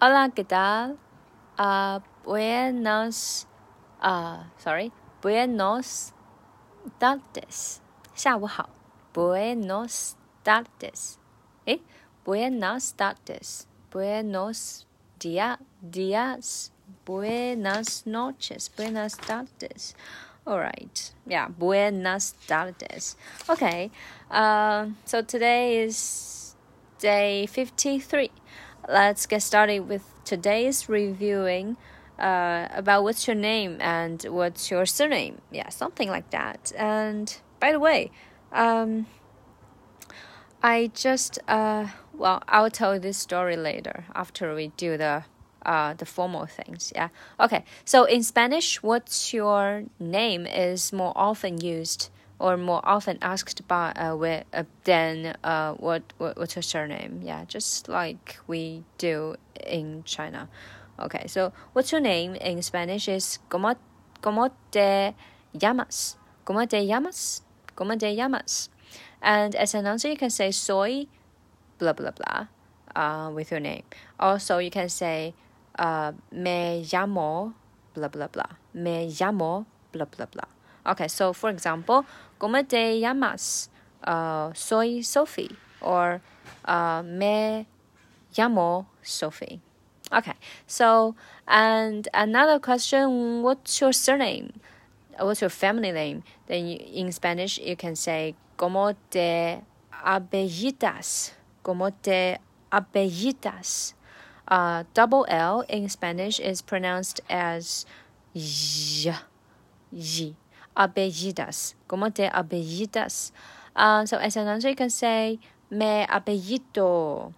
[0.00, 0.98] Hola, ¿qué tal?
[1.58, 3.46] Uh, buenos,
[4.02, 6.12] uh, sorry, buenos
[6.98, 7.80] tardes.
[8.14, 8.68] 下午好。
[9.12, 11.18] Buenos tardes.
[11.66, 11.80] Eh?
[12.24, 13.66] Buenas tardes.
[13.90, 14.86] Buenos
[15.18, 16.72] dia, días.
[17.06, 18.70] Buenas noches.
[18.76, 19.94] Buenas tardes.
[20.46, 21.12] All right.
[21.26, 21.48] Yeah.
[21.48, 23.16] Buenas tardes.
[23.48, 23.90] Okay.
[24.30, 26.56] Uh, so today is
[26.98, 28.30] day 53
[28.89, 31.77] let's get started with today's reviewing
[32.17, 35.41] uh, about what's your name and what's your surname.
[35.51, 36.73] Yeah, something like that.
[36.75, 38.11] And by the way,
[38.51, 39.05] um,
[40.61, 45.23] I just uh, well, I'll tell this story later after we do the
[45.65, 46.91] uh, the formal things.
[46.95, 47.09] Yeah.
[47.39, 47.63] Okay.
[47.85, 53.91] So in Spanish, what's your name is more often used or more often asked by
[53.91, 57.19] uh, with, uh, than uh, what, what what's your surname?
[57.21, 60.49] Yeah, just like we do in China.
[60.99, 63.75] Okay, so what's your name in Spanish is como
[64.21, 65.13] como te
[65.53, 66.15] llamas?
[66.45, 67.41] Como te llamas?
[67.75, 68.69] Como te llamas?
[69.21, 71.07] And as an answer, you can say soy
[71.77, 72.47] blah blah blah
[72.95, 73.83] uh, with your name.
[74.19, 75.33] Also, you can say
[75.77, 77.53] uh, me llamo
[77.93, 78.57] blah blah blah.
[78.73, 80.47] Me llamo blah blah blah.
[80.85, 82.05] Okay, so for example,
[82.39, 83.69] ¿Cómo te llamas?
[84.03, 85.55] Uh, soy Sophie.
[85.81, 86.21] Or
[86.65, 87.67] uh, me
[88.35, 89.61] llamo Sophie.
[90.11, 90.33] Okay,
[90.65, 91.15] so
[91.47, 94.53] and another question: What's your surname?
[95.19, 96.23] What's your family name?
[96.47, 99.61] Then you, in Spanish you can say ¿Cómo te
[100.03, 101.31] apellidas?
[101.63, 103.93] ¿Cómo te apellidas?
[104.49, 107.85] Uh, double L in Spanish is pronounced as
[108.33, 109.13] y,
[109.93, 110.35] y
[110.79, 111.75] apellidas.
[111.87, 113.33] ¿Cómo te apellidas?
[113.75, 117.33] Uh, so as an answer, you can say me apellido.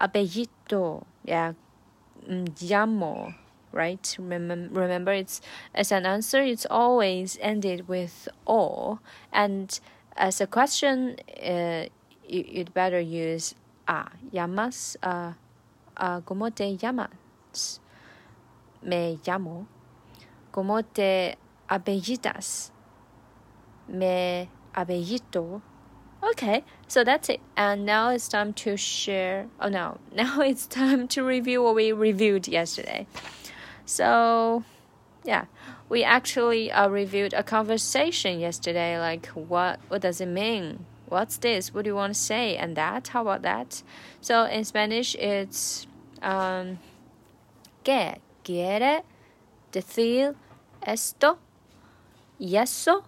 [0.00, 1.04] Apellido.
[1.24, 1.52] Yeah.
[2.26, 3.34] Llamo.
[3.70, 4.16] Right?
[4.18, 5.42] Remember, it's
[5.74, 8.98] as an answer, it's always ended with o.
[9.30, 9.78] And
[10.16, 11.84] as a question, uh,
[12.26, 13.54] you, would better use
[13.86, 14.08] a.
[14.32, 14.96] Llamas.
[15.02, 15.32] Uh,
[15.98, 17.80] uh, ¿Cómo te llamas?
[18.82, 19.66] Me llamo.
[20.50, 21.36] ¿Cómo te
[21.68, 22.72] apellidas?
[23.88, 25.62] Me apellido.
[26.22, 27.40] Okay, so that's it.
[27.56, 29.46] And now it's time to share.
[29.60, 33.06] Oh no, now it's time to review what we reviewed yesterday.
[33.84, 34.64] So,
[35.24, 35.46] yeah,
[35.88, 38.98] we actually uh, reviewed a conversation yesterday.
[38.98, 40.84] Like, what what does it mean?
[41.06, 41.72] What's this?
[41.72, 42.56] What do you want to say?
[42.56, 43.08] And that?
[43.08, 43.82] How about that?
[44.20, 45.86] So in Spanish, it's
[46.20, 46.78] um,
[47.88, 49.02] ¿Qué quiere
[49.72, 50.34] decir
[50.82, 51.38] esto?
[52.38, 53.02] ¿Y eso?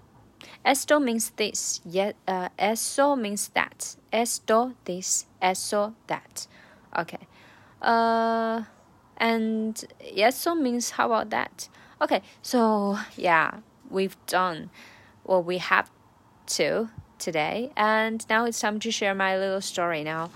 [0.65, 1.81] Esto means this.
[1.85, 3.97] Yeah, uh, eso means that.
[4.13, 5.27] Esto this.
[5.41, 6.47] Eso that.
[6.97, 7.27] Okay.
[7.81, 8.63] Uh,
[9.17, 9.85] and
[10.17, 11.69] eso means how about that?
[12.01, 12.23] Okay.
[12.43, 13.59] So yeah,
[13.91, 14.71] we've done
[15.25, 15.91] what we have
[16.47, 20.03] to today, and now it's time to share my little story.
[20.05, 20.31] Now,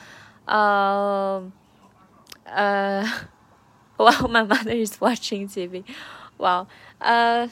[0.46, 1.52] um,
[2.46, 3.08] uh,
[3.98, 5.84] well, my mother is watching TV.
[6.38, 6.66] Wow.
[7.00, 7.48] Uh,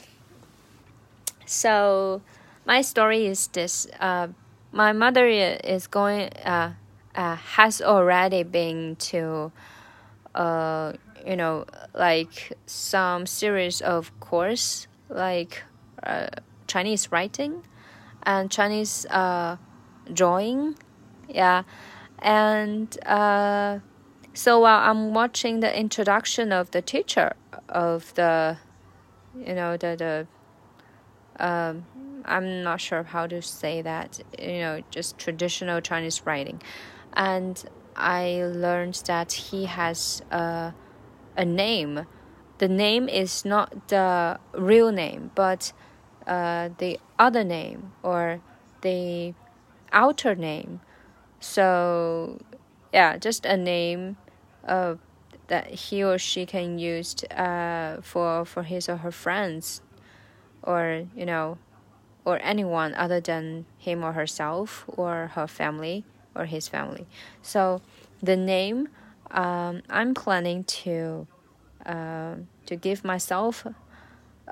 [1.45, 2.21] so
[2.65, 3.87] my story is this.
[3.99, 4.29] Uh,
[4.71, 6.29] my mother is going.
[6.45, 6.73] Uh,
[7.15, 9.51] uh, has already been to,
[10.35, 10.93] uh,
[11.25, 15.63] you know, like some series of course, like
[16.03, 16.27] uh,
[16.67, 17.63] Chinese writing,
[18.23, 19.57] and Chinese uh,
[20.11, 20.75] drawing,
[21.29, 21.63] yeah,
[22.19, 23.79] and uh,
[24.33, 27.33] so while I'm watching the introduction of the teacher
[27.69, 28.57] of the,
[29.37, 30.27] you know, the the.
[31.39, 31.85] Um,
[32.25, 36.61] I'm not sure how to say that, you know, just traditional Chinese writing.
[37.13, 37.63] And
[37.95, 40.73] I learned that he has a,
[41.37, 42.05] a name.
[42.57, 45.73] The name is not the real name, but
[46.25, 48.41] uh, the other name or
[48.81, 49.33] the
[49.91, 50.81] outer name.
[51.39, 52.39] So,
[52.93, 54.17] yeah, just a name
[54.67, 54.95] uh,
[55.47, 59.81] that he or she can use uh, for, for his or her friends
[60.61, 61.57] or, you know,
[62.25, 66.03] or anyone other than him or herself or her family
[66.35, 67.05] or his family.
[67.41, 67.81] So
[68.21, 68.89] the name
[69.31, 71.27] um, I'm planning to
[71.85, 72.35] uh,
[72.65, 73.65] to give myself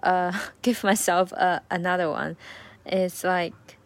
[0.03, 2.38] uh, give myself uh, another one.
[2.85, 3.77] It's like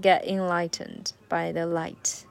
[0.00, 2.24] get enlightened by the light.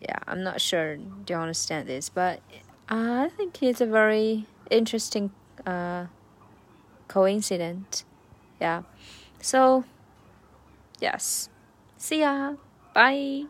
[0.00, 0.96] Yeah, I'm not sure.
[0.96, 2.08] Do you understand this?
[2.08, 2.40] But
[2.88, 5.30] I think it's a very interesting
[5.66, 6.06] uh,
[7.08, 8.04] coincidence
[8.60, 8.82] yeah.
[9.40, 9.84] So,
[11.00, 11.48] yes.
[11.96, 12.54] See ya.
[12.94, 13.46] Bye.